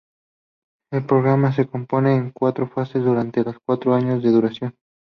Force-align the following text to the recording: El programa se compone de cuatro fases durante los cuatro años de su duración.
El 0.91 1.05
programa 1.05 1.53
se 1.53 1.67
compone 1.67 2.19
de 2.23 2.31
cuatro 2.33 2.67
fases 2.67 3.03
durante 3.05 3.43
los 3.43 3.57
cuatro 3.63 3.93
años 3.93 4.23
de 4.23 4.29
su 4.29 4.33
duración. 4.35 4.75